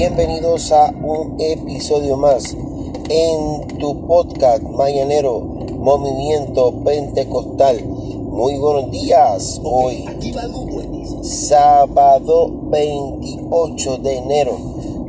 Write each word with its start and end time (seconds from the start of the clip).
Bienvenidos 0.00 0.72
a 0.72 0.88
un 1.02 1.36
episodio 1.38 2.16
más 2.16 2.56
en 3.10 3.68
tu 3.78 4.06
podcast 4.06 4.62
mañanero 4.62 5.40
Movimiento 5.40 6.72
Pentecostal. 6.82 7.84
Muy 7.84 8.56
buenos 8.56 8.90
días. 8.90 9.60
Hoy, 9.62 10.06
sábado 11.20 12.50
28 12.70 13.98
de 13.98 14.16
enero 14.16 14.56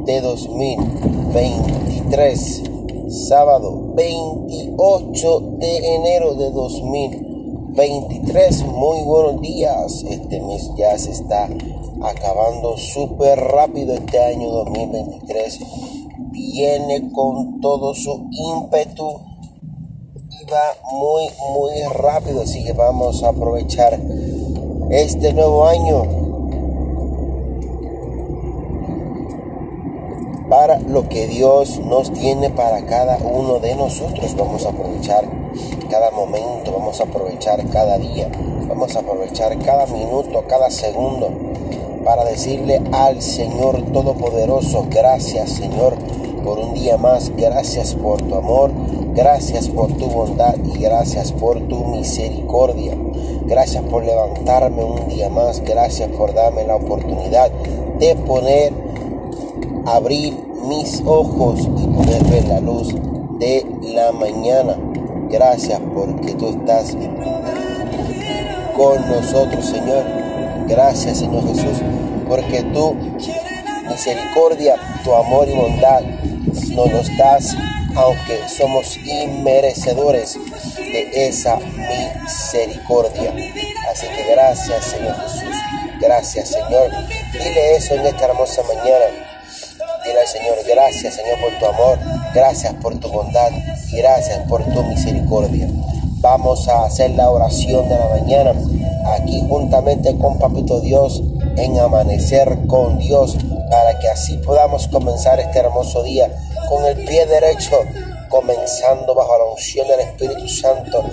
de 0.04 0.20
2023. 0.20 2.64
Sábado 3.08 3.94
28 3.96 5.40
de 5.58 5.96
enero 5.96 6.36
de 6.36 6.52
2023. 6.52 8.66
Muy 8.66 9.04
buenos 9.04 9.40
días. 9.40 10.04
Este 10.10 10.42
mes 10.42 10.70
ya 10.76 10.98
se 10.98 11.12
está 11.12 11.48
acabando 12.04 12.78
súper 12.78 13.40
rápido 13.40 13.94
este 13.94 14.20
año 14.20 14.50
2023. 14.50 15.60
Viene 16.32 17.12
con 17.12 17.62
todo 17.62 17.94
su 17.94 18.28
ímpetu 18.32 19.22
y 20.30 20.46
va 20.46 20.76
muy, 20.92 21.30
muy 21.54 21.82
rápido. 21.94 22.42
Así 22.42 22.64
que 22.64 22.74
vamos 22.74 23.24
a 23.24 23.30
aprovechar 23.30 24.00
este 24.90 25.34
nuevo 25.34 25.66
año 25.66 26.04
para 30.50 30.80
lo 30.80 31.08
que 31.08 31.28
Dios 31.28 31.80
nos 31.80 32.12
tiene 32.12 32.50
para 32.50 32.86
cada 32.86 33.18
uno 33.18 33.60
de 33.60 33.76
nosotros. 33.76 34.36
Vamos 34.36 34.66
a 34.66 34.70
aprovechar 34.70 35.26
cada 35.90 36.12
momento, 36.12 36.72
vamos 36.72 37.00
a 37.00 37.04
aprovechar 37.04 37.66
cada 37.70 37.98
día, 37.98 38.30
vamos 38.68 38.96
a 38.96 39.00
aprovechar 39.00 39.58
cada 39.60 39.86
minuto, 39.86 40.44
cada 40.48 40.70
segundo 40.70 41.52
para 42.04 42.26
decirle 42.26 42.82
al 42.92 43.22
Señor 43.22 43.82
Todopoderoso, 43.92 44.86
gracias 44.90 45.52
Señor 45.52 45.96
por 46.44 46.60
un 46.60 46.74
día 46.74 46.98
más, 46.98 47.32
gracias 47.36 47.94
por 47.94 48.22
tu 48.22 48.36
amor, 48.36 48.72
gracias 49.14 49.70
por 49.70 49.92
tu 49.94 50.08
bondad 50.08 50.56
y 50.74 50.80
gracias 50.80 51.32
por 51.32 51.60
tu 51.68 51.86
misericordia. 51.86 52.98
Gracias 53.46 53.84
por 53.84 54.06
levantarme 54.06 54.84
un 54.84 55.08
día 55.10 55.30
más, 55.30 55.62
gracias 55.62 56.10
por 56.10 56.34
darme 56.34 56.64
la 56.66 56.78
oportunidad 56.78 57.52
de 58.00 58.16
poner, 58.16 58.72
abrir 59.86 60.38
mis 60.68 61.04
ojos 61.06 61.60
y 61.78 61.88
poder 61.88 62.24
ver 62.26 62.48
la 62.48 62.60
luz 62.60 62.96
de 63.40 63.66
la 63.94 64.12
mañana. 64.12 64.78
Gracias 65.30 65.82
porque 65.94 66.34
tú 66.34 66.48
estás 66.48 66.96
con 68.76 69.10
nosotros, 69.10 69.66
Señor. 69.66 70.21
Gracias, 70.72 71.18
Señor 71.18 71.46
Jesús, 71.50 71.84
porque 72.30 72.64
tu 72.64 72.94
misericordia, 73.90 74.78
tu 75.04 75.14
amor 75.14 75.46
y 75.50 75.54
bondad 75.54 76.00
nos 76.70 76.90
los 76.90 77.18
das, 77.18 77.58
aunque 77.94 78.48
somos 78.48 78.96
inmerecedores 78.96 80.40
de 80.78 81.28
esa 81.28 81.58
misericordia. 81.58 83.34
Así 83.92 84.08
que 84.16 84.32
gracias, 84.32 84.86
Señor 84.86 85.14
Jesús. 85.24 85.56
Gracias, 86.00 86.48
Señor. 86.48 86.90
Dile 87.34 87.76
eso 87.76 87.96
en 87.96 88.06
esta 88.06 88.28
hermosa 88.28 88.64
mañana. 88.64 89.06
Dile 90.06 90.22
al 90.22 90.28
Señor, 90.28 90.56
gracias, 90.66 91.16
Señor, 91.16 91.38
por 91.42 91.60
tu 91.60 91.66
amor. 91.66 92.00
Gracias 92.34 92.74
por 92.76 92.98
tu 92.98 93.10
bondad 93.10 93.52
y 93.92 93.98
gracias 93.98 94.40
por 94.48 94.64
tu 94.64 94.84
misericordia. 94.84 95.68
Vamos 96.22 96.70
a 96.70 96.86
hacer 96.86 97.12
la 97.12 97.30
oración 97.30 97.90
de 97.90 98.00
la 98.00 98.08
mañana 98.08 98.54
aquí 99.06 99.44
juntamente 99.48 100.18
con 100.18 100.38
Papito 100.38 100.80
Dios 100.80 101.22
en 101.58 101.80
amanecer 101.80 102.68
con 102.68 102.98
Dios 103.00 103.38
para 103.70 104.00
que 104.00 104.10
así 104.10 104.38
podamos 104.38 104.88
comenzar 104.88 105.40
este 105.40 105.60
hermoso 105.60 106.04
día 106.04 106.30
con 106.70 106.86
el 106.86 107.06
pie 107.06 107.26
derecho, 107.26 107.78
comenzando 108.30 109.14
bajo 109.14 109.38
la 109.38 109.46
unción 109.46 109.88
del 109.88 110.00
Espíritu 110.02 110.48
Santo, 110.48 111.04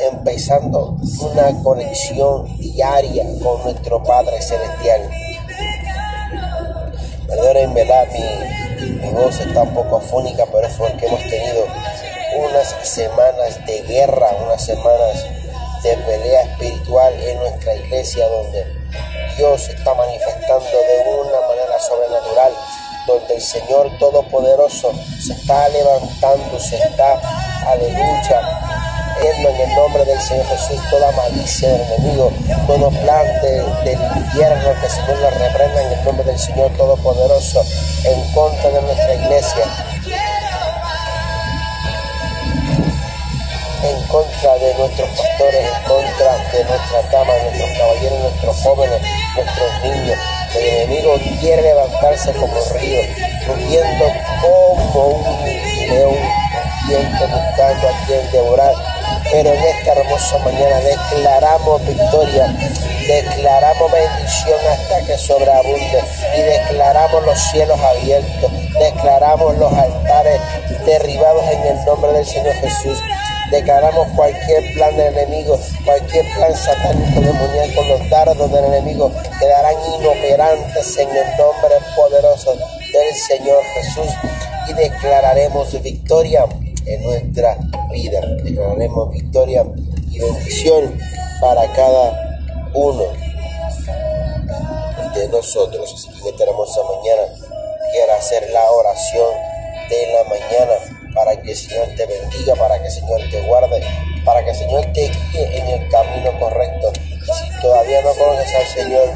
empezando 0.00 0.96
una 1.32 1.62
conexión 1.62 2.56
diaria 2.58 3.24
con 3.42 3.62
nuestro 3.62 4.02
Padre 4.02 4.40
Celestial. 4.40 5.10
Perdonen, 7.26 7.74
¿verdad? 7.74 8.08
Mi, 8.12 8.86
mi 9.00 9.10
voz 9.10 9.38
está 9.40 9.62
un 9.62 9.74
poco 9.74 9.96
afónica, 9.96 10.44
pero 10.50 10.66
es 10.66 10.74
porque 10.74 11.06
hemos 11.06 11.20
tenido 11.22 11.64
unas 12.38 12.74
semanas 12.82 13.64
de 13.66 13.82
guerra, 13.82 14.28
unas 14.46 14.64
semanas 14.64 15.24
de 15.82 15.96
pelea 15.96 16.42
espiritual 16.42 17.14
en 17.22 17.38
nuestra 17.38 17.74
iglesia 17.74 18.26
donde 18.28 18.64
Dios 19.36 19.68
está 19.68 19.94
manifestando 19.94 20.64
de 20.66 21.10
una 21.20 21.40
manera 21.48 21.78
sobrenatural, 21.80 22.52
donde 23.06 23.34
el 23.34 23.40
Señor 23.40 23.90
Todopoderoso 23.98 24.92
se 25.24 25.32
está 25.32 25.68
levantando, 25.70 26.58
se 26.58 26.76
está, 26.76 27.20
aleluya, 27.66 28.60
en 29.22 29.46
el 29.46 29.74
nombre 29.74 30.04
del 30.04 30.20
Señor 30.20 30.46
Jesús 30.46 30.80
toda 30.90 31.12
malicia 31.12 31.68
del 31.68 31.80
enemigo, 31.92 32.32
todo 32.66 32.90
plan 32.90 33.26
del 33.42 33.98
infierno, 34.16 34.80
que 34.80 34.86
el 34.86 34.92
Señor 34.92 35.18
lo 35.18 35.30
reprenda 35.30 35.82
en 35.82 35.92
el 35.92 36.04
nombre 36.04 36.24
del 36.24 36.38
Señor 36.38 36.70
Todopoderoso 36.76 37.62
en 38.04 38.32
contra 38.32 38.70
de 38.70 38.82
nuestra 38.82 39.14
iglesia. 39.14 39.89
Contra 44.10 44.54
de 44.58 44.74
nuestros 44.74 45.08
pastores, 45.08 45.66
en 45.66 45.82
contra 45.84 46.36
de 46.52 46.64
nuestras 46.64 47.10
damas, 47.12 47.36
nuestros 47.42 47.78
caballeros, 47.78 48.18
nuestros 48.20 48.62
jóvenes, 48.62 49.02
nuestros 49.36 49.82
niños. 49.84 50.18
El 50.54 50.66
enemigo 50.66 51.14
quiere 51.40 51.62
levantarse 51.62 52.32
como 52.32 52.54
río, 52.74 53.00
rugiendo 53.46 54.04
como 54.42 55.06
un 55.06 55.46
león, 55.88 56.16
rugiendo 56.82 57.28
buscando 57.28 57.88
a 57.88 58.06
quien 58.06 58.32
devorar. 58.32 58.74
Pero 59.30 59.52
en 59.52 59.62
esta 59.62 59.92
hermosa 59.92 60.38
mañana 60.38 60.80
declaramos 60.80 61.86
victoria, 61.86 62.46
declaramos 63.06 63.92
bendición 63.92 64.58
hasta 64.72 65.06
que 65.06 65.18
sobreabunde 65.18 66.02
y 66.36 66.40
declaramos 66.40 67.24
los 67.24 67.38
cielos 67.38 67.78
abiertos, 67.78 68.50
declaramos 68.76 69.56
los 69.56 69.72
altares 69.72 70.40
derribados 70.84 71.44
en 71.44 71.62
el 71.62 71.84
nombre 71.84 72.12
del 72.12 72.26
Señor 72.26 72.54
Jesús 72.54 72.98
Declaramos 73.50 74.06
cualquier 74.14 74.72
plan 74.74 74.96
del 74.96 75.12
enemigo, 75.16 75.58
cualquier 75.84 76.24
plan 76.34 76.54
satánico 76.54 77.20
demoníaco, 77.20 77.82
los 77.82 78.08
dardos 78.08 78.52
del 78.52 78.64
enemigo 78.64 79.10
quedarán 79.40 79.74
inoperantes 79.98 80.96
en 80.98 81.08
el 81.08 81.36
nombre 81.36 81.74
poderoso 81.96 82.54
del 82.54 83.14
Señor 83.14 83.60
Jesús 83.74 84.12
y 84.68 84.72
declararemos 84.74 85.82
victoria 85.82 86.44
en 86.86 87.02
nuestra 87.02 87.56
vida. 87.90 88.20
Declararemos 88.44 89.10
victoria 89.10 89.64
y 90.12 90.20
bendición 90.20 90.96
para 91.40 91.66
cada 91.72 92.40
uno 92.72 93.04
de 95.14 95.28
nosotros. 95.28 95.92
Así 95.92 96.22
que 96.22 96.28
esta 96.28 96.44
mañana 96.44 97.22
quiero 97.92 98.12
hacer 98.12 98.48
la 98.50 98.70
oración 98.70 99.34
de 99.88 100.12
la 100.12 100.24
mañana 100.24 100.99
para 101.14 101.40
que 101.40 101.50
el 101.50 101.56
Señor 101.56 101.88
te 101.96 102.06
bendiga, 102.06 102.54
para 102.54 102.78
que 102.78 102.86
el 102.86 102.92
Señor 102.92 103.20
te 103.30 103.40
guarde, 103.42 103.82
para 104.24 104.44
que 104.44 104.50
el 104.50 104.56
Señor 104.56 104.84
te 104.92 105.08
guíe 105.08 105.58
en 105.58 105.66
el 105.68 105.88
camino 105.90 106.38
correcto. 106.38 106.92
Si 106.94 107.60
todavía 107.60 108.02
no 108.02 108.14
conoces 108.14 108.54
al 108.54 108.66
Señor, 108.66 109.08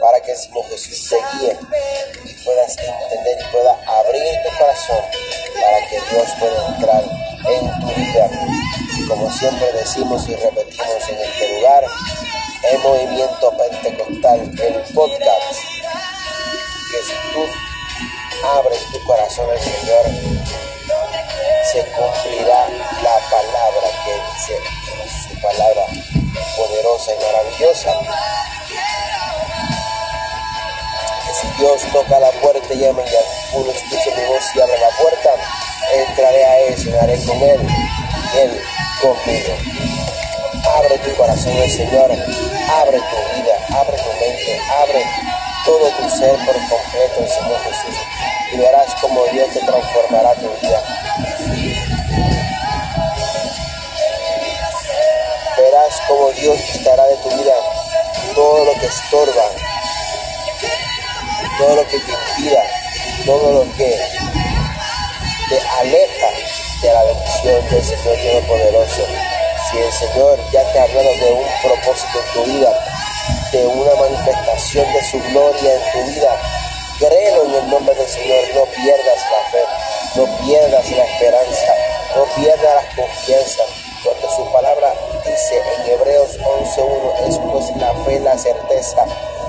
para 0.00 0.20
que 0.20 0.32
el 0.32 0.38
Señor 0.38 0.64
Jesús 0.70 1.10
te 1.10 1.16
guíe 1.38 1.56
y 2.24 2.44
puedas 2.44 2.76
entender 2.78 3.38
y 3.40 3.52
pueda 3.52 3.76
abrir 3.86 4.22
tu 4.44 4.58
corazón 4.58 5.02
para 5.60 5.88
que 5.88 6.00
Dios 6.10 6.28
pueda 6.38 6.66
entrar 6.68 7.04
en 7.48 7.80
tu 7.80 7.86
vida. 7.86 8.30
como 9.08 9.30
siempre 9.30 9.72
decimos 9.72 10.28
y 10.28 10.34
repetimos 10.34 11.08
en 11.08 11.18
este 11.18 11.56
lugar, 11.56 11.84
el 12.70 12.78
movimiento 12.80 13.56
pentecostal, 13.56 14.40
el 14.40 14.94
podcast 14.94 15.77
tú 17.32 17.46
abres 18.46 18.84
tu 18.92 19.04
corazón 19.04 19.50
al 19.50 19.60
Señor, 19.60 20.04
se 21.72 21.84
cumplirá 21.92 22.66
la 23.02 23.18
palabra 23.30 23.88
que 24.04 24.14
dice 24.32 24.78
su 25.28 25.40
palabra 25.40 25.86
poderosa 26.56 27.12
y 27.14 27.24
maravillosa. 27.24 27.92
Que 31.26 31.34
si 31.34 31.46
Dios 31.58 31.82
toca 31.92 32.18
la 32.20 32.30
puerta 32.40 32.74
y 32.74 32.78
llama 32.78 33.02
y 33.02 33.56
uno 33.56 33.70
escucha 33.70 34.16
mi 34.16 34.24
voz 34.28 34.44
y 34.54 34.60
abre 34.60 34.78
la 34.78 34.90
puerta, 34.98 35.30
entraré 35.92 36.44
a 36.44 36.58
Él, 36.60 36.76
cenaré 36.78 37.24
con 37.24 37.42
Él 37.42 37.60
Él 38.36 38.62
conmigo. 39.00 39.54
Abre 40.76 40.98
tu 40.98 41.14
corazón 41.16 41.56
al 41.56 41.70
Señor, 41.70 42.10
abre 42.10 42.98
tu 42.98 43.42
vida, 43.42 43.54
abre 43.74 43.96
tu 43.96 44.10
mente, 44.20 44.60
abre 44.70 45.04
todo 45.64 45.88
tu 45.90 46.10
ser 46.10 46.36
por 46.44 46.54
completo 46.68 47.26
Señor 47.26 47.60
Jesús 47.64 47.96
y 48.52 48.56
verás 48.56 48.94
como 49.00 49.24
Dios 49.26 49.48
te 49.52 49.60
transformará 49.60 50.34
tu 50.34 50.48
vida. 50.60 50.82
Verás 55.58 56.00
como 56.06 56.30
Dios 56.32 56.58
quitará 56.72 57.04
de 57.06 57.16
tu 57.16 57.30
vida 57.30 57.54
todo 58.34 58.64
lo 58.64 58.72
que 58.80 58.86
estorba, 58.86 59.44
todo 61.58 61.76
lo 61.76 61.86
que 61.86 61.98
te 61.98 62.12
impida, 62.12 62.62
todo 63.26 63.52
lo 63.52 63.72
que 63.76 64.00
te 65.48 65.60
aleja 65.80 66.30
de 66.82 66.92
la 66.92 67.04
bendición 67.04 67.68
del 67.70 67.84
Señor 67.84 68.16
Todopoderoso. 68.16 69.06
Si 69.70 69.78
el 69.78 69.92
Señor 69.92 70.38
ya 70.52 70.72
te 70.72 70.78
ha 70.78 70.82
hablado 70.84 71.10
de 71.10 71.32
un 71.32 71.46
propósito 71.62 72.18
en 72.18 72.32
tu 72.32 72.44
vida, 72.52 72.70
de 73.52 73.66
una 73.66 73.94
manifestación 73.94 74.92
de 74.92 75.02
su 75.04 75.18
gloria 75.30 75.74
en 75.74 75.92
tu 75.92 76.10
vida, 76.10 76.36
créelo 76.98 77.44
en 77.44 77.54
el 77.54 77.70
nombre 77.70 77.94
del 77.94 78.08
Señor, 78.08 78.38
no 78.54 78.64
pierdas 78.64 79.18
la 79.30 79.50
fe, 79.50 79.64
no 80.16 80.46
pierdas 80.46 80.90
la 80.90 81.04
esperanza, 81.04 81.74
no 82.14 82.24
pierdas 82.34 82.74
la 82.74 83.02
confianza, 83.02 83.62
porque 84.04 84.26
su 84.36 84.52
palabra 84.52 84.92
dice 85.24 85.62
en 85.76 85.90
Hebreos 85.92 86.38
11.1, 86.38 87.28
es 87.28 87.38
pues 87.38 87.76
la 87.76 87.94
fe, 88.04 88.20
la 88.20 88.36
certeza 88.36 89.06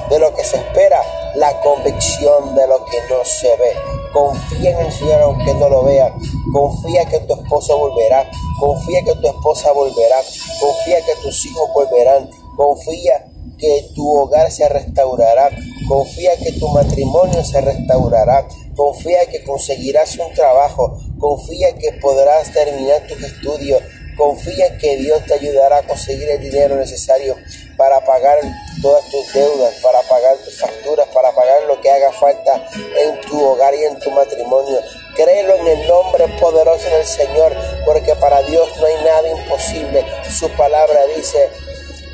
de 0.10 0.20
lo 0.20 0.34
que 0.34 0.44
se 0.44 0.58
espera, 0.58 1.02
la 1.36 1.60
convicción 1.62 2.56
de 2.56 2.68
lo 2.68 2.84
que 2.86 3.02
no 3.10 3.24
se 3.24 3.56
ve. 3.58 3.76
Confía 4.12 4.72
en 4.72 4.80
el 4.80 4.92
Señor 4.92 5.22
aunque 5.22 5.54
no 5.54 5.70
lo 5.70 5.84
vea. 5.84 6.12
Confía 6.52 7.06
que 7.06 7.20
tu 7.20 7.34
esposo 7.36 7.78
volverá. 7.78 8.30
Confía 8.60 9.04
que 9.04 9.14
tu 9.16 9.28
esposa 9.28 9.72
volverá. 9.72 10.18
Confía 10.60 11.06
que 11.06 11.16
tus 11.22 11.46
hijos 11.46 11.70
volverán. 11.74 12.30
Confía 12.58 13.29
que 13.60 13.90
tu 13.94 14.10
hogar 14.18 14.52
se 14.52 14.68
restaurará. 14.68 15.50
Confía 15.88 16.32
que 16.38 16.54
tu 16.54 16.68
matrimonio 16.70 17.44
se 17.44 17.62
restaurará. 17.62 18.48
Confía 18.76 19.26
que 19.28 19.44
conseguirás 19.44 20.18
un 20.18 20.34
trabajo. 20.34 20.98
Confía 21.20 21.74
que 21.76 21.92
podrás 22.02 22.52
terminar 22.52 23.06
tus 23.08 23.22
estudios. 23.22 23.82
Confía 24.18 24.78
que 24.78 24.98
Dios 24.98 25.24
te 25.26 25.36
ayudará 25.36 25.78
a 25.78 25.84
conseguir 25.84 26.30
el 26.30 26.42
dinero 26.42 26.76
necesario 26.76 27.38
para 27.78 28.04
pagar 28.04 28.38
todas 28.82 29.10
tus 29.10 29.34
deudas, 29.34 29.76
para 29.82 30.02
pagar 30.02 30.36
tus 30.44 30.60
facturas, 30.60 31.08
para 31.14 31.32
pagar 31.32 31.64
lo 31.64 31.80
que 31.80 31.90
haga 31.90 32.12
falta 32.12 32.68
en 32.74 33.22
tu 33.22 33.42
hogar 33.42 33.74
y 33.74 33.86
en 33.86 33.98
tu 34.00 34.12
matrimonio. 34.12 34.82
Créelo 35.16 35.56
en 35.56 35.68
el 35.68 35.88
nombre 35.88 36.28
poderoso 36.40 36.90
del 36.90 37.06
Señor, 37.06 37.56
porque 37.86 38.14
para 38.16 38.42
Dios 38.44 38.68
no 38.78 38.86
hay 38.86 38.96
nada 39.06 39.30
imposible. 39.30 40.06
Su 40.38 40.50
palabra 40.50 41.00
dice 41.16 41.50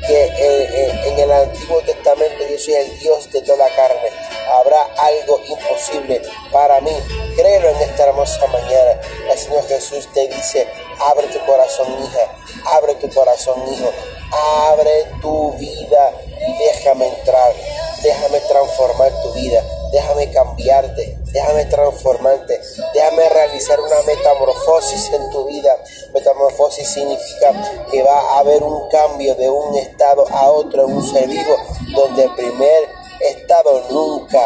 que 0.06 0.24
eh, 0.24 0.32
eh, 0.38 1.00
en 1.06 1.18
el 1.18 1.32
Antiguo 1.32 1.80
Testamento 1.82 2.44
yo 2.48 2.58
soy 2.58 2.74
el 2.74 2.98
Dios 2.98 3.30
de 3.32 3.42
toda 3.42 3.68
carne. 3.74 4.10
Habrá 4.50 4.82
algo 4.98 5.40
imposible 5.48 6.22
para 6.52 6.80
mí. 6.80 6.92
Créelo 7.36 7.68
en 7.70 7.80
esta 7.80 8.04
hermosa 8.04 8.46
mañana. 8.46 9.00
El 9.30 9.38
Señor 9.38 9.66
Jesús 9.66 10.08
te 10.12 10.28
dice, 10.28 10.66
abre 11.00 11.26
tu 11.28 11.44
corazón, 11.46 11.86
hija. 12.02 12.76
Abre 12.76 12.94
tu 12.96 13.08
corazón, 13.10 13.62
hijo. 13.72 13.90
Abre 14.68 15.06
tu 15.22 15.52
vida 15.52 16.12
y 16.46 16.64
déjame 16.64 17.08
entrar. 17.08 17.52
Déjame 18.02 18.40
transformar 18.40 19.12
tu 19.22 19.32
vida. 19.32 19.62
Déjame 19.92 20.30
cambiarte. 20.30 21.18
Déjame 21.32 21.64
transformarte. 21.66 22.60
Déjame 22.94 23.28
realizar 23.28 23.80
una 23.80 24.02
metamorfosis 24.02 25.12
en 25.12 25.30
tu 25.30 25.46
vida. 25.46 25.76
Metamorfosis 26.12 26.88
significa 26.88 27.52
que 27.90 28.02
va 28.02 28.18
a 28.18 28.38
haber 28.40 28.62
un 28.62 28.88
cambio 28.88 29.34
de 29.34 29.50
un 29.50 29.74
estado 29.76 30.26
a 30.30 30.50
otro 30.50 30.88
en 30.88 30.96
un 30.96 31.06
ser 31.06 31.28
vivo, 31.28 31.56
donde 31.94 32.24
el 32.24 32.34
primer 32.34 32.88
estado 33.20 33.82
nunca, 33.90 34.42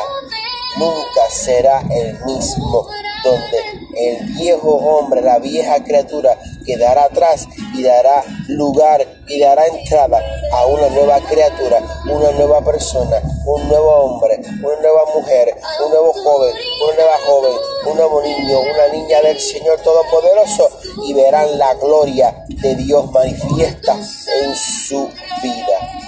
nunca 0.79 1.31
será 1.31 1.83
el 1.91 2.19
mismo 2.25 2.87
donde 3.23 3.59
el 3.97 4.27
viejo 4.35 4.77
hombre, 4.77 5.21
la 5.21 5.39
vieja 5.39 5.83
criatura 5.83 6.39
quedará 6.71 7.05
atrás 7.05 7.49
y 7.75 7.83
dará 7.83 8.25
lugar 8.49 9.05
y 9.27 9.41
dará 9.41 9.67
entrada 9.67 10.23
a 10.53 10.67
una 10.67 10.89
nueva 10.91 11.19
criatura, 11.21 11.83
una 12.05 12.31
nueva 12.33 12.65
persona, 12.65 13.21
un 13.45 13.69
nuevo 13.69 13.91
hombre, 13.91 14.41
una 14.63 14.81
nueva 14.81 15.05
mujer, 15.15 15.57
un 15.85 15.91
nuevo 15.91 16.13
joven, 16.13 16.55
una 16.85 16.95
nueva 16.95 17.19
joven, 17.27 17.53
un 17.87 17.97
nuevo 17.97 18.23
niño, 18.23 18.61
una 18.61 18.89
niña 18.93 19.21
del 19.23 19.41
Señor 19.41 19.81
Todopoderoso 19.81 20.71
y 21.07 21.13
verán 21.15 21.59
la 21.59 21.75
gloria 21.75 22.45
de 22.49 22.77
Dios 22.77 23.11
manifiesta 23.11 23.95
en 23.95 24.55
su 24.55 25.09
vida. 25.43 26.01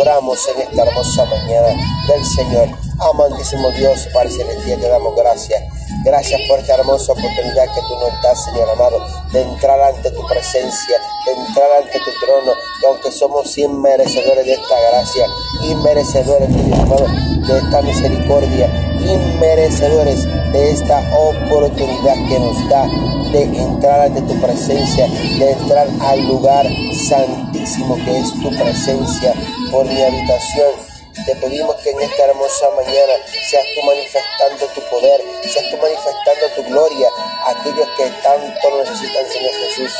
Oramos 0.00 0.48
en 0.48 0.62
esta 0.62 0.82
hermosa 0.82 1.24
mañana 1.24 1.68
del 2.08 2.24
Señor. 2.24 2.68
Amantísimo 3.00 3.70
Dios, 3.70 4.08
Padre 4.12 4.30
Celestial, 4.30 4.80
te 4.80 4.88
damos 4.88 5.16
gracias. 5.16 5.81
Gracias 6.04 6.40
por 6.48 6.58
esta 6.58 6.74
hermosa 6.74 7.12
oportunidad 7.12 7.64
que 7.74 7.80
tú 7.82 7.94
nos 7.94 8.22
das, 8.22 8.44
Señor 8.44 8.68
amado, 8.70 8.98
de 9.32 9.42
entrar 9.42 9.80
ante 9.80 10.10
tu 10.10 10.26
presencia, 10.26 10.98
de 11.26 11.32
entrar 11.32 11.70
ante 11.80 11.98
tu 12.00 12.10
trono, 12.24 12.52
que 12.80 12.86
aunque 12.86 13.12
somos 13.12 13.56
inmerecedores 13.56 14.44
de 14.44 14.52
esta 14.54 14.80
gracia, 14.90 15.26
inmerecedores, 15.62 16.48
Dios 16.48 16.78
amado, 16.80 17.06
de 17.46 17.58
esta 17.58 17.82
misericordia, 17.82 18.68
inmerecedores 18.98 20.24
de 20.52 20.70
esta 20.70 21.00
oportunidad 21.16 22.14
que 22.28 22.38
nos 22.38 22.68
da 22.68 22.86
de 23.32 23.42
entrar 23.44 24.00
ante 24.00 24.20
tu 24.22 24.40
presencia, 24.40 25.06
de 25.06 25.52
entrar 25.52 25.88
al 26.00 26.20
lugar 26.26 26.66
santísimo 27.08 27.96
que 28.04 28.18
es 28.18 28.30
tu 28.32 28.50
presencia 28.50 29.32
por 29.70 29.86
mi 29.86 30.02
habitación 30.02 30.91
te 31.24 31.36
pedimos 31.36 31.76
que 31.76 31.90
en 31.90 32.00
esta 32.00 32.24
hermosa 32.24 32.70
mañana 32.70 33.14
seas 33.48 33.64
tú 33.74 33.82
manifestando 33.86 34.66
tu 34.74 34.80
poder, 34.90 35.20
seas 35.42 35.70
tú 35.70 35.76
manifestando 35.76 36.48
tu 36.56 36.64
gloria 36.64 37.08
a 37.44 37.50
aquellos 37.50 37.88
que 37.96 38.06
tanto 38.22 38.70
lo 38.70 38.78
necesitan, 38.78 39.26
Señor 39.30 39.52
Jesús. 39.52 39.92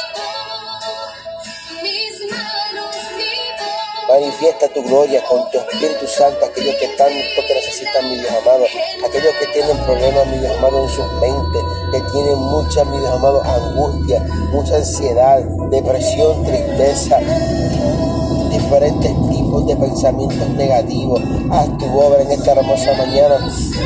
Manifiesta 4.09 4.69
tu 4.69 4.83
gloria 4.83 5.23
con 5.25 5.49
tu 5.51 5.59
Espíritu 5.59 6.07
Santo, 6.07 6.45
aquellos 6.45 6.75
que 6.77 6.89
tanto 6.89 7.47
te 7.49 7.55
necesitan, 7.55 8.11
mi 8.11 8.17
Dios 8.17 8.33
amado, 8.33 8.65
aquellos 9.07 9.35
que 9.37 9.47
tienen 9.47 9.79
problemas, 9.85 10.27
mi 10.27 10.39
Dios 10.39 10.57
amado, 10.59 10.83
en 10.83 10.89
sus 10.89 11.13
mentes, 11.15 11.63
que 11.93 12.01
tienen 12.13 12.39
mucha, 12.39 12.85
mi 12.85 12.99
Dios 12.99 13.11
amado, 13.11 13.43
angustia, 13.43 14.21
mucha 14.51 14.77
ansiedad, 14.77 15.41
depresión, 15.71 16.45
tristeza, 16.45 17.21
diferentes 18.73 19.13
tipos 19.29 19.67
de 19.67 19.77
pensamientos 19.77 20.49
negativos. 20.57 21.21
Haz 21.51 21.77
tu 21.77 21.99
obra 21.99 22.23
en 22.23 22.33
esta 22.33 22.53
hermosa 22.53 22.95
mañana 22.95 23.37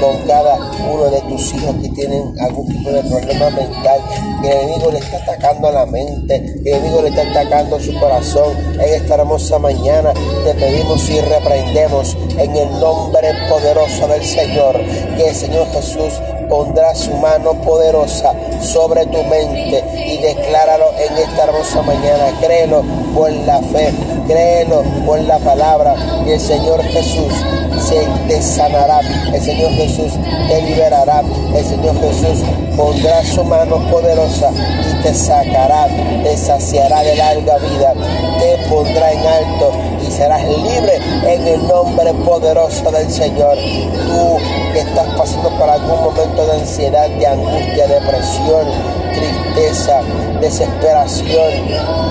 con 0.00 0.16
cada 0.28 0.56
uno 0.88 1.10
de 1.10 1.20
tus 1.22 1.54
hijos 1.54 1.74
que 1.82 1.88
tienen 1.88 2.32
algún 2.38 2.68
tipo 2.68 2.90
de 2.90 3.02
problema 3.02 3.50
mental, 3.50 4.00
que 4.40 4.48
el 4.48 4.58
enemigo 4.58 4.92
le 4.92 4.98
está 4.98 5.16
atacando 5.16 5.68
a 5.68 5.72
la 5.72 5.86
mente, 5.86 6.60
que 6.62 6.70
el 6.70 6.76
enemigo 6.76 7.02
le 7.02 7.08
está 7.08 7.22
atacando 7.22 7.80
su 7.80 7.98
corazón. 7.98 8.54
En 8.74 8.94
esta 8.94 9.14
hermosa 9.16 9.58
mañana 9.58 10.12
te 10.44 10.54
pedimos 10.54 11.10
y 11.10 11.20
reprendemos 11.20 12.16
en 12.38 12.56
el 12.56 12.70
nombre 12.78 13.32
poderoso 13.48 14.06
del 14.06 14.24
Señor, 14.24 14.80
que 15.16 15.30
el 15.30 15.34
Señor 15.34 15.66
Jesús 15.72 16.12
pondrá 16.48 16.94
su 16.94 17.12
mano 17.14 17.54
poderosa 17.62 18.32
sobre 18.60 19.06
tu 19.06 19.22
mente 19.24 19.84
y 20.06 20.18
decláralo 20.18 20.86
en 20.98 21.18
esta 21.18 21.44
hermosa 21.44 21.82
mañana. 21.82 22.26
Créelo 22.40 22.82
por 23.14 23.30
la 23.30 23.60
fe, 23.60 23.92
créelo 24.26 24.82
por 25.04 25.20
la 25.20 25.38
palabra 25.38 25.94
y 26.26 26.30
el 26.30 26.40
Señor 26.40 26.82
Jesús 26.82 27.32
se 27.80 28.06
te 28.26 28.42
sanará, 28.42 29.00
el 29.32 29.40
Señor 29.40 29.70
Jesús 29.72 30.12
te 30.48 30.62
liberará, 30.62 31.22
el 31.54 31.64
Señor 31.64 31.94
Jesús 32.00 32.42
pondrá 32.76 33.22
su 33.22 33.44
mano 33.44 33.78
poderosa 33.90 34.50
y 34.90 35.02
te 35.02 35.14
sacará, 35.14 35.86
te 36.22 36.36
saciará 36.36 37.02
de 37.02 37.16
larga 37.16 37.58
vida, 37.58 37.94
te 38.38 38.68
pondrá 38.68 39.12
en 39.12 39.26
alto 39.26 39.72
y 40.06 40.10
serás 40.10 40.44
libre 40.44 40.98
en 41.26 41.46
el 41.46 41.68
nombre 41.68 42.12
poderoso 42.24 42.90
del 42.90 43.10
Señor. 43.10 43.56
Tú 43.56 44.38
que 44.76 44.82
estás 44.82 45.08
pasando 45.16 45.48
por 45.56 45.70
algún 45.70 46.02
momento 46.02 46.46
de 46.46 46.60
ansiedad, 46.60 47.08
de 47.08 47.26
angustia, 47.26 47.86
depresión, 47.86 48.66
tristeza, 49.14 50.02
desesperación, 50.38 51.50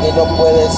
que 0.01 0.11
no 0.13 0.25
puedes 0.35 0.71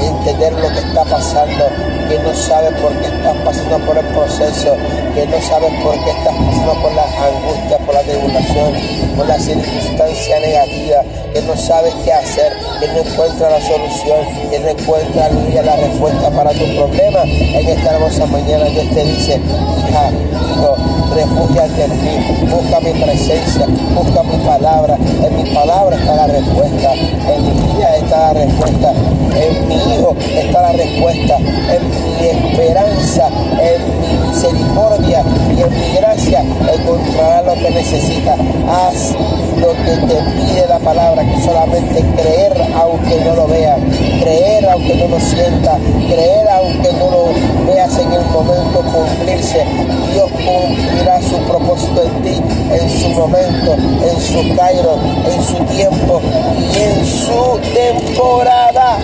entender 0.00 0.52
lo 0.52 0.68
que 0.68 0.78
está 0.78 1.04
pasando, 1.04 1.66
que 2.08 2.16
no 2.20 2.32
sabes 2.32 2.80
por 2.80 2.92
qué 2.92 3.08
estás 3.08 3.36
pasando 3.44 3.78
por 3.86 3.98
el 3.98 4.06
proceso, 4.06 4.76
que 5.14 5.26
no 5.26 5.40
sabes 5.42 5.72
por 5.82 5.94
qué 6.04 6.10
estás 6.10 6.34
pasando 6.34 6.74
por 6.82 6.92
la 6.94 7.02
angustia, 7.02 7.78
por 7.78 7.94
la 7.94 8.02
tribulación, 8.02 8.72
por 9.16 9.26
la 9.26 9.38
circunstancia 9.38 10.40
negativa, 10.40 11.02
que 11.32 11.42
no 11.42 11.56
sabes 11.56 11.94
qué 12.04 12.12
hacer, 12.12 12.52
que 12.80 12.88
no 12.88 12.98
encuentra 12.98 13.50
la 13.50 13.60
solución, 13.60 14.18
que 14.50 14.58
no 14.58 14.68
encuentra 14.68 15.28
la 15.62 15.76
respuesta 15.76 16.30
para 16.30 16.50
tu 16.50 16.64
problema. 16.76 17.22
En 17.22 17.68
esta 17.68 17.94
hermosa 17.94 18.26
mañana 18.26 18.64
Dios 18.66 18.86
te 18.94 19.04
dice, 19.04 19.40
hija, 19.88 20.10
hijo, 20.52 20.76
refúgiate 21.14 21.84
en 21.84 21.90
mí, 22.04 22.46
busca 22.50 22.80
mi 22.80 22.92
presencia, 22.92 23.66
busca 23.94 24.22
mi 24.22 24.36
palabra, 24.44 24.96
en 24.96 25.36
mi 25.36 25.50
palabra 25.50 25.96
está 25.96 26.14
la 26.14 26.26
respuesta, 26.26 26.92
en 26.94 27.44
mi 27.44 27.74
vida 27.74 27.96
está 27.96 28.32
la 28.32 28.44
respuesta, 28.44 28.92
en 29.34 29.68
mi 29.68 29.74
hijo 29.74 30.16
está 30.36 30.62
la 30.62 30.72
respuesta, 30.72 31.36
en 31.36 31.90
mi 32.20 32.26
esperanza, 32.26 33.28
en 33.60 34.00
mi 34.00 34.28
misericordia 34.28 34.99
y 35.08 35.62
en 35.62 35.80
mi 35.80 35.96
gracia 35.96 36.40
encontrará 36.40 37.42
lo 37.42 37.54
que 37.54 37.70
necesitas. 37.70 38.38
Haz 38.68 39.14
lo 39.60 39.72
que 39.72 39.96
te 40.06 40.22
pide 40.32 40.66
la 40.68 40.78
palabra, 40.78 41.22
que 41.22 41.40
solamente 41.42 42.02
creer 42.16 42.52
aunque 42.74 43.20
no 43.24 43.34
lo 43.34 43.46
veas, 43.46 43.78
creer 44.20 44.68
aunque 44.68 44.94
no 44.96 45.08
lo 45.08 45.20
sienta, 45.20 45.76
creer 46.08 46.48
aunque 46.48 46.92
no 46.94 47.10
lo 47.10 47.26
veas 47.66 47.98
en 47.98 48.12
el 48.12 48.24
momento 48.26 48.82
cumplirse. 48.92 49.64
Dios 50.12 50.30
cumplirá 50.30 51.20
su 51.20 51.36
propósito 51.48 52.02
en 52.02 52.22
ti, 52.22 52.42
en 52.72 52.90
su 52.90 53.08
momento, 53.10 53.74
en 53.74 54.20
su 54.20 54.56
cairo, 54.56 54.98
en 55.26 55.44
su 55.44 55.56
tiempo 55.74 56.20
y 56.58 56.82
en 56.82 57.06
su 57.06 57.60
temporada. 57.74 58.98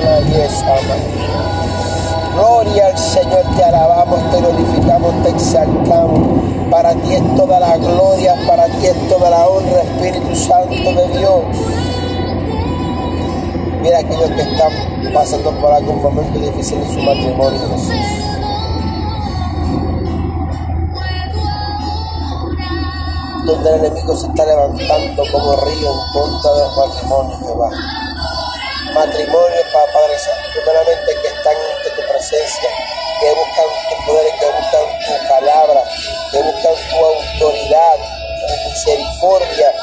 Gloria 0.00 1.69
Señor, 2.96 3.42
te 3.56 3.64
alabamos, 3.64 4.30
te 4.30 4.38
glorificamos, 4.38 5.22
te 5.22 5.30
exaltamos. 5.30 6.20
Para 6.70 6.94
ti 6.94 7.14
es 7.14 7.36
toda 7.36 7.60
la 7.60 7.76
gloria, 7.76 8.34
para 8.46 8.66
ti 8.66 8.86
es 8.86 9.08
toda 9.08 9.30
la 9.30 9.46
honra, 9.46 9.82
Espíritu 9.82 10.34
Santo 10.34 10.92
de 10.92 11.18
Dios. 11.18 11.44
Mira 13.82 13.98
aquellos 13.98 14.30
que 14.30 14.42
están 14.42 14.72
pasando 15.12 15.50
por 15.60 15.72
algún 15.72 16.02
momento 16.02 16.38
difícil 16.38 16.78
en 16.78 16.92
su 16.92 17.00
matrimonio, 17.00 17.60
Jesús. 17.70 17.94
Donde 23.46 23.70
el 23.70 23.84
enemigo 23.84 24.16
se 24.16 24.26
está 24.26 24.44
levantando 24.44 25.22
como 25.32 25.56
río 25.56 25.92
en 25.92 26.12
contra 26.12 26.52
del 26.52 26.76
matrimonio, 26.76 27.38
Jehová 27.38 27.70
matrimonio, 28.94 29.60
Padre 29.72 30.18
Santo, 30.18 30.46
primeramente 30.52 31.14
que 31.22 31.28
están 31.28 31.54
tu 31.79 31.79
presencia, 32.30 32.70
que 33.20 33.32
buscan 33.32 33.66
tu 33.88 34.06
poder, 34.06 34.32
que 34.38 34.46
buscan 34.46 34.98
tu 35.06 35.28
palabra, 35.28 35.84
que 36.30 36.38
buscan 36.38 36.74
tu 36.90 37.04
autoridad, 37.04 37.96
tu 38.46 38.68
misericordia. 38.68 39.74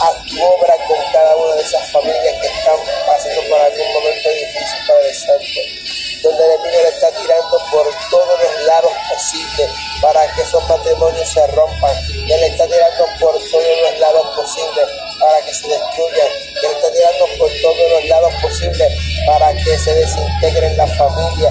a 0.00 0.12
tu 0.12 0.44
obra 0.44 0.74
con 0.86 0.96
cada 1.12 1.34
una 1.34 1.54
de 1.56 1.62
esas 1.62 1.90
familias 1.90 2.34
que 2.40 2.46
están 2.46 2.78
pasando 3.06 3.42
por 3.48 3.60
algún 3.60 3.92
momento 3.94 4.28
difícil, 4.30 4.86
Padre 4.86 5.14
Santo 5.14 5.98
donde 6.22 6.44
el 6.44 6.50
enemigo 6.50 6.82
le 6.82 6.88
está 6.88 7.10
tirando 7.12 7.58
por 7.70 7.86
todos 8.10 8.40
los 8.42 8.64
lados 8.66 8.92
posibles 9.08 9.70
para 10.00 10.26
que 10.34 10.42
esos 10.42 10.68
matrimonios 10.68 11.28
se 11.28 11.46
rompan. 11.48 11.96
Él 12.10 12.42
está 12.44 12.66
tirando 12.66 13.06
por 13.20 13.34
todos 13.50 13.78
los 13.82 14.00
lados 14.00 14.26
posibles 14.36 14.88
para 15.20 15.40
que 15.42 15.54
se 15.54 15.68
destruyan. 15.68 16.28
Él 16.62 16.70
está 16.74 16.92
tirando 16.92 17.26
por 17.38 17.50
todos 17.62 17.90
los 17.90 18.04
lados 18.06 18.34
posibles 18.42 18.92
para 19.26 19.54
que 19.54 19.78
se 19.78 19.94
desintegren 19.94 20.76
la 20.76 20.86
familia, 20.86 21.47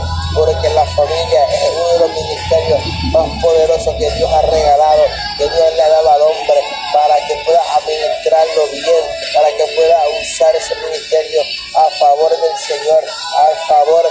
ese 10.46 10.76
ministerio 10.76 11.42
a 11.76 11.90
favor 12.00 12.30
del 12.30 12.58
Señor, 12.58 13.04
a 13.04 13.68
favor 13.68 14.04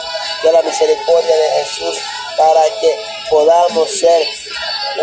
de 0.42 0.52
la 0.52 0.62
misericordia 0.62 1.36
de 1.36 1.64
Jesús, 1.64 1.98
para 2.36 2.62
que 2.80 2.96
podamos 3.30 3.88
ser 3.90 4.26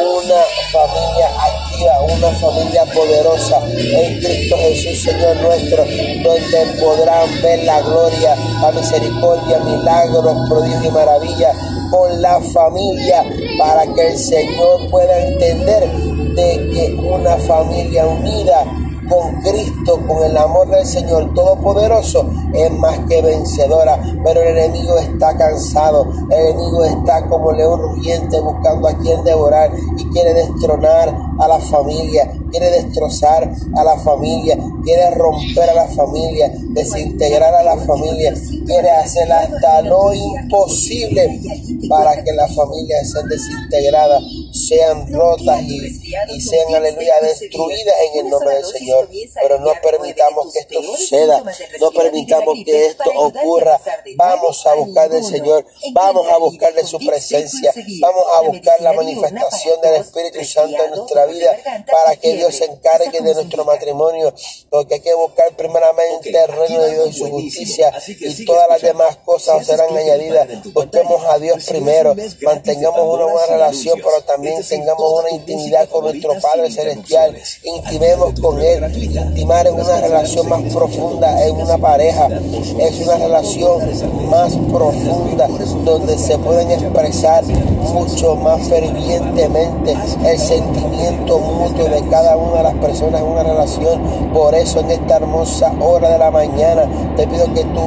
una 0.01 0.41
familia 0.71 1.29
activa, 1.39 2.01
una 2.01 2.29
familia 2.39 2.85
poderosa 2.85 3.59
en 3.77 4.19
Cristo 4.19 4.57
Jesús, 4.57 5.01
Señor 5.01 5.35
nuestro, 5.37 5.85
donde 5.85 6.79
podrán 6.79 7.41
ver 7.41 7.63
la 7.63 7.81
gloria, 7.81 8.35
la 8.61 8.71
misericordia, 8.71 9.59
milagros, 9.59 10.49
prodigios 10.49 10.85
y 10.85 10.89
maravillas 10.89 11.55
con 11.89 12.21
la 12.21 12.41
familia, 12.53 13.23
para 13.57 13.85
que 13.93 14.07
el 14.09 14.17
Señor 14.17 14.89
pueda 14.89 15.17
entender 15.19 15.87
de 16.35 16.69
que 16.73 16.93
una 16.95 17.37
familia 17.37 18.05
unida 18.07 18.65
con 19.09 19.41
Cristo, 19.41 19.99
con 20.07 20.23
el 20.23 20.37
amor 20.37 20.69
del 20.69 20.85
Señor 20.85 21.33
Todopoderoso, 21.33 22.29
es 22.53 22.71
más 22.71 22.99
que 23.09 23.21
vencedora. 23.21 24.01
Pero 24.23 24.41
el 24.41 24.57
enemigo 24.57 24.97
está 24.97 25.35
cansado, 25.37 26.07
el 26.29 26.47
enemigo 26.47 26.83
está 26.85 27.27
como 27.27 27.51
león 27.51 27.81
rugiente 27.81 28.39
buscando 28.39 28.87
a 28.87 28.97
quien 28.97 29.23
devorar 29.23 29.71
y 29.97 30.05
quiere 30.05 30.33
destronar 30.33 31.13
a 31.39 31.47
la 31.47 31.59
familia, 31.59 32.31
quiere 32.51 32.69
destrozar 32.69 33.51
a 33.75 33.83
la 33.83 33.97
familia, 33.97 34.57
quiere 34.83 35.11
romper 35.11 35.69
a 35.69 35.73
la 35.73 35.87
familia, 35.87 36.51
desintegrar 36.69 37.53
a 37.53 37.63
la 37.63 37.77
familia, 37.77 38.33
quiere 38.65 38.91
hacer 38.91 39.31
hasta 39.31 39.81
lo 39.81 40.13
imposible 40.13 41.41
para 41.89 42.23
que 42.23 42.31
la 42.33 42.47
familia 42.47 43.03
sea 43.03 43.23
desintegrada, 43.23 44.19
sean 44.53 45.11
rotas 45.11 45.61
y, 45.63 46.41
sean, 46.41 46.75
aleluya, 46.75 47.15
destruidas 47.21 47.95
en 48.11 48.25
el 48.25 48.29
nombre 48.29 48.55
del 48.55 48.65
Señor. 48.65 49.09
Pero 49.33 49.59
no 49.59 49.71
permitamos 49.81 50.53
que 50.53 50.59
esto 50.59 50.83
suceda, 50.83 51.43
no 51.79 51.91
permitamos 51.91 52.59
que 52.63 52.85
esto 52.87 53.09
ocurra. 53.15 53.79
Vamos 54.15 54.65
a 54.67 54.75
buscar 54.75 55.09
del 55.09 55.23
Señor, 55.23 55.65
vamos 55.91 56.27
a 56.29 56.37
buscar 56.37 56.73
de 56.73 56.85
su 56.85 56.99
presencia, 56.99 57.73
vamos 57.99 58.23
a 58.37 58.41
buscar 58.41 58.79
la 58.81 58.93
manifestación 58.93 59.81
del 59.81 59.95
Espíritu 59.95 60.43
Santo 60.45 60.83
en 60.83 60.91
nuestra 60.91 61.25
vida 61.25 61.57
para 61.91 62.15
que 62.15 62.35
Dios 62.35 62.55
se 62.55 62.65
encargue 62.65 63.21
de 63.21 63.33
nuestro 63.33 63.65
matrimonio, 63.65 64.33
porque 64.69 64.95
hay 64.95 64.99
que 64.99 65.13
buscar 65.15 65.55
primeramente 65.55 66.29
el 66.29 66.47
reino 66.47 66.81
de 66.81 66.91
Dios 66.91 67.09
y 67.09 67.13
su 67.13 67.29
justicia 67.29 67.91
y 68.07 68.45
todas 68.45 68.67
las 68.69 68.81
demás 68.81 69.17
cosas 69.25 69.65
serán 69.65 69.95
añadidas. 69.95 70.47
Busquemos 70.73 71.23
a 71.25 71.39
Dios 71.39 71.65
primero, 71.65 72.15
mantengamos 72.41 73.01
una 73.01 73.25
buena 73.25 73.45
relación, 73.47 73.99
pero 74.03 74.21
también 74.21 74.42
tengamos 74.67 75.21
una 75.21 75.31
intimidad 75.31 75.87
con 75.89 76.03
nuestro 76.03 76.33
Padre 76.41 76.69
Celestial, 76.69 77.35
intimemos 77.63 78.37
con 78.41 78.59
Él, 78.59 78.83
intimar 78.93 79.65
en 79.67 79.75
una 79.75 80.01
relación 80.01 80.49
más 80.49 80.61
profunda, 80.73 81.47
en 81.47 81.55
una 81.55 81.77
pareja, 81.77 82.27
es 82.27 82.99
una 82.99 83.17
relación 83.17 84.29
más 84.29 84.53
profunda 84.71 85.47
donde 85.85 86.17
se 86.17 86.37
pueden 86.39 86.71
expresar 86.71 87.45
mucho 87.45 88.35
más 88.35 88.67
fervientemente 88.67 89.95
el 90.25 90.39
sentimiento 90.39 91.39
mutuo 91.39 91.85
de 91.85 92.01
cada 92.09 92.35
una 92.35 92.57
de 92.57 92.63
las 92.63 92.75
personas 92.75 93.21
en 93.21 93.27
una 93.27 93.43
relación. 93.43 94.33
Por 94.33 94.53
eso 94.55 94.81
en 94.81 94.91
esta 94.91 95.17
hermosa 95.17 95.73
hora 95.79 96.09
de 96.09 96.17
la 96.19 96.31
mañana 96.31 96.85
te 97.15 97.25
pido 97.27 97.45
que 97.53 97.63
tú 97.63 97.85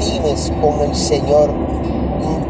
intimes 0.00 0.52
con 0.60 0.80
el 0.80 0.94
Señor, 0.96 1.50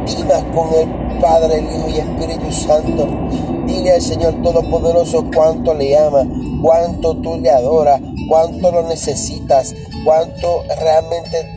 intimas 0.07 0.45
con 0.55 0.73
el 0.75 1.00
Padre, 1.21 1.61
Hijo 1.61 1.89
y 1.89 1.99
Espíritu 1.99 2.53
Santo. 2.53 3.09
Dile 3.67 3.93
al 3.93 4.03
Señor 4.03 4.35
Todopoderoso 4.43 5.25
cuánto 5.35 5.75
le 5.75 5.97
ama, 5.97 6.27
cuánto 6.63 7.17
tú 7.17 7.37
le 7.37 7.51
adoras, 7.51 8.01
cuánto 8.29 8.71
lo 8.71 8.89
necesitas, 8.89 9.75
cuánto 10.05 10.65
realmente 10.81 11.49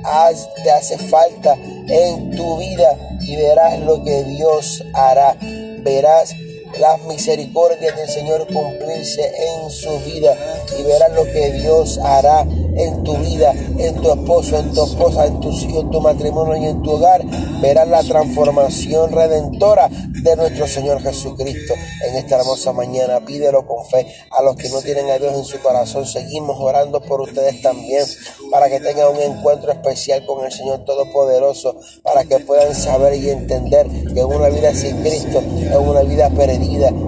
te 0.64 0.72
hace 0.72 0.98
falta 0.98 1.56
en 1.88 2.32
tu 2.32 2.58
vida 2.58 2.98
y 3.22 3.36
verás 3.36 3.80
lo 3.80 4.04
que 4.04 4.24
Dios 4.24 4.84
hará. 4.94 5.36
Verás 5.84 6.34
las 6.80 7.02
misericordias 7.04 7.96
del 7.96 8.10
Señor 8.10 8.48
cumplirse 8.48 9.32
en 9.36 9.70
su 9.70 10.00
vida 10.00 10.36
y 10.78 10.84
verás 10.84 11.12
lo 11.14 11.24
que 11.26 11.52
Dios 11.52 11.98
hará 12.00 12.42
en 12.42 13.04
tu 13.04 13.16
vida, 13.18 13.54
en 13.78 13.96
tu 13.96 14.12
esposo, 14.12 14.58
en 14.58 14.74
tu 14.74 14.84
esposa, 14.84 15.26
en 15.26 15.40
tus 15.40 15.64
hijos, 15.64 15.84
en 15.84 15.92
tu 15.92 16.02
matrimonio 16.02 16.56
y 16.58 16.66
en 16.66 16.82
tu 16.82 16.92
hogar. 16.92 17.24
Verás 17.62 17.88
la 17.88 18.04
transformación 18.04 19.12
redentora 19.12 19.90
de 19.90 20.36
nuestro 20.36 20.68
Señor 20.68 21.02
Jesucristo 21.02 21.74
en 22.08 22.16
esta 22.16 22.38
hermosa 22.38 22.74
mañana. 22.74 23.20
Pídelo 23.26 23.68
con 23.68 23.86
fe 23.86 24.08
a 24.32 24.42
los 24.42 24.56
que 24.56 24.70
no 24.70 24.82
tienen 24.82 25.10
a 25.10 25.20
Dios 25.20 25.34
en 25.36 25.44
su 25.44 25.60
corazón. 25.60 26.06
Seguimos 26.06 26.58
orando 26.60 27.02
por 27.02 27.22
ustedes 27.22 27.62
también 27.62 28.06
para 28.52 28.70
que 28.70 28.80
tengan 28.80 29.10
un 29.10 29.22
encuentro 29.22 29.72
especial 29.72 30.26
con 30.26 30.46
el 30.46 30.52
Señor 30.52 30.86
Todopoderoso, 30.86 31.76
para 32.04 32.24
que 32.24 32.40
puedan 32.40 32.76
saber 32.76 33.16
y 33.16 33.30
entender 33.30 33.88
que 34.14 34.24
una 34.24 34.50
vida 34.50 34.74
sin 34.74 35.02
Cristo 35.02 35.40
es 35.40 35.76
una 35.76 36.02
vida 36.02 36.30
perdida, 36.30 36.63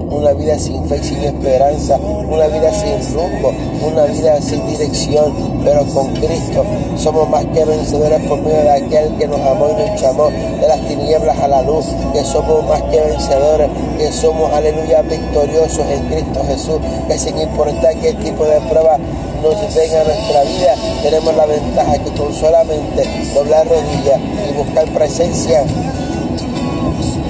una 0.10 0.34
vida 0.34 0.58
sin 0.60 0.84
fe 0.86 1.02
sin 1.02 1.20
esperanza, 1.24 1.98
una 1.98 2.48
vida 2.48 2.72
sin 2.74 3.16
rumbo, 3.16 3.54
una 3.86 4.06
vida 4.06 4.42
sin 4.42 4.66
dirección, 4.68 5.34
pero 5.64 5.86
con 5.86 6.14
Cristo 6.16 6.64
somos 6.98 7.30
más 7.30 7.46
que 7.46 7.64
vencedores 7.64 8.22
por 8.28 8.40
medio 8.42 8.64
de 8.64 8.72
aquel 8.72 9.16
que 9.18 9.28
nos 9.28 9.40
amó 9.42 9.70
y 9.70 9.90
nos 9.90 10.02
llamó 10.02 10.30
de 10.30 10.68
las 10.68 10.80
tinieblas 10.88 11.38
a 11.40 11.48
la 11.48 11.62
luz, 11.62 11.86
que 12.14 12.24
somos 12.24 12.66
más 12.68 12.82
que 12.84 13.00
vencedores, 13.00 13.70
que 13.98 14.12
somos, 14.12 14.52
aleluya, 14.52 15.02
victoriosos 15.02 15.86
en 15.90 16.06
Cristo 16.08 16.42
Jesús, 16.48 16.80
que 17.08 17.18
sin 17.18 17.38
importar 17.40 17.96
qué 17.96 18.14
tipo 18.14 18.46
de 18.46 18.60
prueba 18.62 18.98
nos 19.42 19.76
venga 19.76 20.02
a 20.02 20.04
nuestra 20.04 20.44
vida, 20.44 20.76
tenemos 21.04 21.36
la 21.36 21.46
ventaja 21.46 21.94
que 22.00 22.12
con 22.12 22.34
solamente 22.34 23.08
doblar 23.34 23.68
rodillas 23.68 24.20
y 24.50 24.58
buscar 24.58 24.86
presencia, 24.90 25.64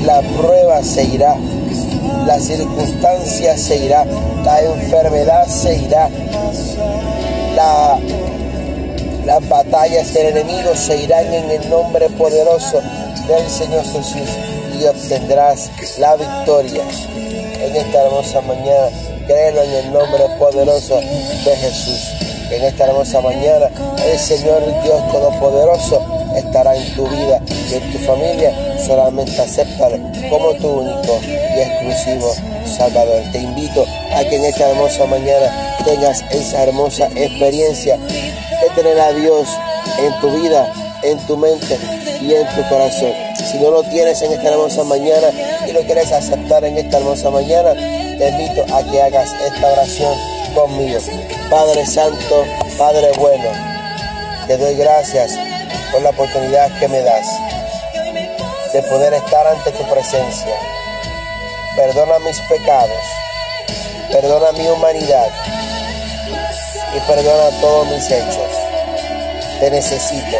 la 0.05 0.21
prueba 0.39 0.81
se 0.83 1.03
irá, 1.03 1.35
la 2.25 2.39
circunstancia 2.39 3.57
se 3.57 3.77
irá, 3.77 4.05
la 4.43 4.61
enfermedad 4.61 5.47
se 5.47 5.75
irá, 5.75 6.09
la, 7.55 7.99
las 9.25 9.49
batallas 9.49 10.13
del 10.13 10.37
enemigo 10.37 10.75
se 10.75 11.03
irán 11.03 11.33
en 11.33 11.51
el 11.51 11.69
nombre 11.69 12.09
poderoso 12.09 12.81
del 13.27 13.49
Señor 13.49 13.83
Jesús 13.83 14.29
y 14.79 14.85
obtendrás 14.85 15.69
la 15.99 16.15
victoria 16.15 16.83
en 17.61 17.75
esta 17.75 18.03
hermosa 18.03 18.41
mañana. 18.41 18.89
Créelo 19.25 19.63
en 19.63 19.71
el 19.71 19.93
nombre 19.93 20.23
poderoso 20.37 20.97
de 20.97 21.55
Jesús. 21.55 22.13
En 22.51 22.63
esta 22.63 22.85
hermosa 22.85 23.21
mañana 23.21 23.69
el 24.05 24.19
Señor 24.19 24.61
Dios 24.83 25.11
Todopoderoso 25.11 26.05
estará 26.35 26.75
en 26.75 26.95
tu 26.95 27.07
vida 27.07 27.41
y 27.71 27.73
en 27.73 27.91
tu 27.91 27.97
familia. 27.99 28.74
Solamente 28.85 29.41
acéptalo 29.41 29.97
como 30.29 30.53
tu 30.53 30.67
único 30.67 31.19
y 31.23 31.59
exclusivo 31.59 32.35
Salvador. 32.77 33.23
Te 33.31 33.39
invito 33.39 33.83
a 34.13 34.23
que 34.23 34.35
en 34.35 34.45
esta 34.45 34.69
hermosa 34.69 35.05
mañana 35.05 35.75
tengas 35.83 36.23
esa 36.29 36.63
hermosa 36.63 37.07
experiencia 37.15 37.97
de 37.97 38.69
tener 38.75 38.99
a 38.99 39.11
Dios 39.11 39.47
en 39.97 40.19
tu 40.21 40.29
vida, 40.39 40.71
en 41.01 41.17
tu 41.25 41.35
mente 41.35 41.79
y 42.21 42.33
en 42.33 42.47
tu 42.55 42.61
corazón. 42.69 43.11
Si 43.35 43.57
no 43.57 43.71
lo 43.71 43.81
tienes 43.83 44.21
en 44.21 44.33
esta 44.33 44.49
hermosa 44.49 44.83
mañana 44.83 45.29
y 45.67 45.71
lo 45.71 45.81
quieres 45.81 46.11
aceptar 46.11 46.63
en 46.63 46.77
esta 46.77 46.97
hermosa 46.97 47.31
mañana, 47.31 47.73
te 47.73 48.29
invito 48.29 48.65
a 48.71 48.83
que 48.83 49.01
hagas 49.01 49.29
esta 49.47 49.67
oración 49.67 50.13
conmigo. 50.53 50.99
Padre 51.49 51.85
Santo, 51.87 52.45
Padre 52.77 53.11
bueno, 53.17 53.49
te 54.45 54.57
doy 54.57 54.75
gracias 54.75 55.31
por 55.91 56.03
la 56.03 56.11
oportunidad 56.11 56.69
que 56.79 56.87
me 56.87 57.01
das 57.01 57.25
de 58.75 58.83
poder 58.83 59.13
estar 59.13 59.47
ante 59.47 59.71
tu 59.71 59.89
presencia. 59.89 60.53
Perdona 61.77 62.19
mis 62.19 62.37
pecados, 62.41 63.05
perdona 64.11 64.51
mi 64.51 64.67
humanidad 64.67 65.29
y 66.93 66.99
perdona 67.07 67.57
todos 67.61 67.87
mis 67.87 68.11
hechos. 68.11 68.51
Te 69.61 69.71
necesito. 69.71 70.37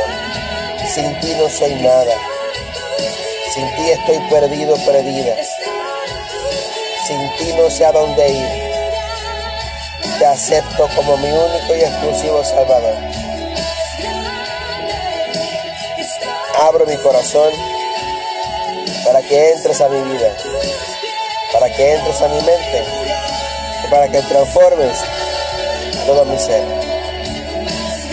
Sin 0.94 1.18
ti 1.22 1.34
no 1.40 1.48
soy 1.48 1.76
nada. 1.76 2.14
Sin 3.54 3.74
ti 3.78 3.90
estoy 3.92 4.20
perdido, 4.30 4.76
perdida. 4.86 5.36
Sin 7.08 7.38
ti 7.38 7.54
no 7.58 7.70
sé 7.70 7.86
a 7.86 7.94
dónde 7.94 8.30
ir. 8.32 8.50
Te 10.20 10.26
acepto 10.26 10.90
como 10.94 11.16
mi 11.16 11.32
único 11.32 11.74
y 11.74 11.84
exclusivo 11.84 12.44
Salvador. 12.44 12.96
Abro 16.60 16.86
mi 16.86 16.98
corazón 16.98 17.75
para 19.06 19.22
que 19.22 19.52
entres 19.52 19.80
a 19.82 19.88
mi 19.88 20.02
vida, 20.12 20.36
para 21.54 21.70
que 21.70 21.94
entres 21.94 22.22
a 22.22 22.28
mi 22.28 22.42
mente 22.42 22.84
y 23.84 23.92
para 23.92 24.08
que 24.08 24.22
transformes 24.24 24.98
todo 26.06 26.26
mi 26.26 26.38
ser. 26.40 26.64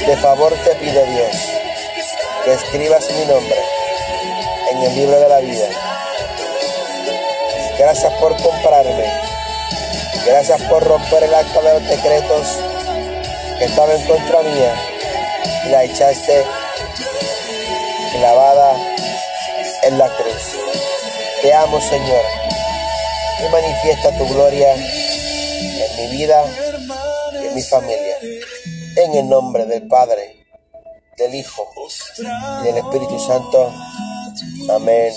De 0.07 0.17
favor 0.17 0.53
te 0.65 0.75
pido 0.75 1.05
Dios 1.07 1.37
que 2.45 2.53
escribas 2.53 3.09
mi 3.11 3.25
nombre 3.25 3.59
en 4.73 4.83
el 4.83 4.95
libro 4.95 5.19
de 5.19 5.29
la 5.29 5.39
vida. 5.41 5.69
Gracias 7.79 8.13
por 8.15 8.37
comprarme. 8.43 9.33
Gracias 10.27 10.61
por 10.63 10.85
romper 10.85 11.25
el 11.25 11.35
acta 11.35 11.61
de 11.61 11.81
los 11.81 11.89
decretos 11.89 12.59
que 13.59 13.65
estaba 13.65 13.95
en 13.95 14.07
contra 14.07 14.43
mía 14.43 14.75
y 15.67 15.69
la 15.71 15.85
echaste 15.85 16.45
clavada 18.13 18.77
en 19.83 19.99
la 19.99 20.09
cruz. 20.17 20.57
Te 21.43 21.53
amo, 21.53 21.81
Señor, 21.81 22.25
y 23.41 23.51
manifiesta 23.51 24.17
tu 24.17 24.27
gloria 24.29 24.75
en 24.75 25.97
mi 25.97 26.17
vida 26.17 26.45
y 27.33 27.47
en 27.47 27.55
mi 27.55 27.63
familia. 27.63 28.17
En 28.97 29.15
el 29.15 29.29
nombre 29.29 29.67
del 29.67 29.89
Padre, 29.89 30.47
del 31.17 31.35
Hijo 31.35 31.69
y 32.19 32.65
del 32.65 32.77
Espíritu 32.79 33.19
Santo. 33.19 33.73
Amén 34.71 35.13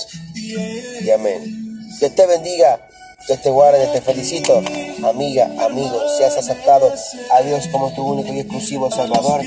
y 1.02 1.10
amén. 1.12 1.90
Dios 2.00 2.16
te 2.16 2.26
bendiga, 2.26 2.88
Dios 3.28 3.42
te 3.42 3.50
guarde, 3.50 3.88
te 3.88 4.02
felicito, 4.02 4.62
amiga, 5.08 5.46
amigo, 5.60 6.02
si 6.18 6.24
has 6.24 6.38
aceptado 6.38 6.92
a 7.32 7.42
Dios 7.42 7.68
como 7.72 7.94
tu 7.94 8.06
único 8.06 8.34
y 8.34 8.40
exclusivo 8.40 8.90
Salvador. 8.90 9.42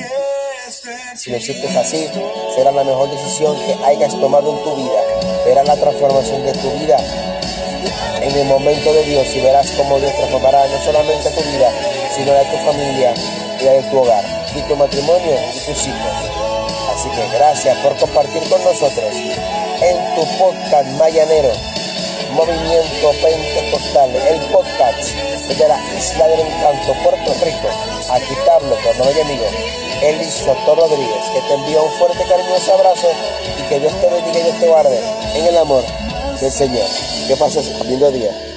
Si 1.15 1.31
lo 1.31 1.41
sientes 1.41 1.77
así, 1.77 2.09
será 2.55 2.71
la 2.73 2.85
mejor 2.85 3.11
decisión 3.11 3.55
que 3.67 3.77
hayas 3.85 4.19
tomado 4.19 4.57
en 4.57 4.63
tu 4.63 4.77
vida. 4.77 5.01
Verás 5.45 5.67
la 5.67 5.77
transformación 5.77 6.47
de 6.47 6.53
tu 6.53 6.71
vida 6.79 6.97
en 8.23 8.37
el 8.37 8.47
momento 8.47 8.93
de 8.93 9.03
Dios 9.05 9.27
y 9.35 9.41
verás 9.41 9.71
cómo 9.73 9.99
Dios 9.99 10.15
transformará 10.15 10.67
no 10.67 10.79
solamente 10.85 11.31
tu 11.31 11.43
vida, 11.43 11.71
sino 12.15 12.33
la 12.33 12.41
de 12.41 12.45
tu 12.47 12.57
familia 12.65 13.15
y 13.61 13.65
la 13.65 13.73
de 13.73 13.83
tu 13.83 13.99
hogar, 13.99 14.25
y 14.55 14.61
tu 14.63 14.77
matrimonio 14.77 15.37
y 15.55 15.59
tus 15.59 15.87
hijos. 15.87 16.13
Así 16.95 17.09
que 17.11 17.37
gracias 17.37 17.77
por 17.79 17.97
compartir 17.97 18.43
con 18.49 18.63
nosotros 18.65 19.15
en 19.15 20.15
tu 20.15 20.25
podcast 20.39 20.89
Mayanero, 20.99 21.53
Movimiento 22.33 23.13
Pentecostal, 23.23 24.11
el 24.15 24.41
podcast 24.51 25.11
de 25.49 25.69
la 25.69 25.79
Isla 25.99 26.29
del 26.29 26.41
Encanto, 26.41 26.95
Puerto 27.03 27.35
Rico. 27.45 27.69
Aquí 28.11 28.35
hablo, 28.51 28.75
tu 28.77 29.03
nuevo 29.03 29.23
amigo, 29.23 29.45
Elis 30.03 30.35
Soto 30.35 30.75
Rodríguez, 30.77 31.25
que 31.33 31.41
te 31.41 31.55
envía 31.55 31.83
un 31.83 31.91
fuerte 31.93 32.25
cariñoso 32.29 32.75
abrazo 32.75 33.09
y 33.59 33.63
que 33.69 33.81
Dios 33.81 33.93
te 34.01 34.09
bendiga 34.09 34.39
y 34.39 34.43
Dios 34.43 34.61
te 34.61 34.69
guarde 34.69 35.01
en 35.35 35.47
el 35.47 35.57
amor 35.59 35.83
del 36.41 36.53
Señor. 36.53 36.87
Que 37.27 37.37
pases 37.37 37.67
un 37.81 37.89
lindo 37.89 38.11
día. 38.13 38.48